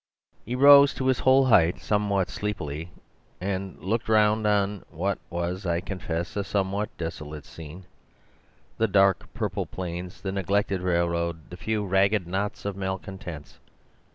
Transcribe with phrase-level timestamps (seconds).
[0.47, 2.89] "He rose to his whole height somewhat sleepily,
[3.39, 10.21] and looked round on what was, I confess, a somewhat desolate scene—the dark purple plains,
[10.21, 13.59] the neglected railroad, the few ragged knots of malcontents.